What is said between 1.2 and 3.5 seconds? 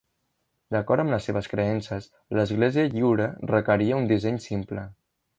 seves creences, l'Església lliure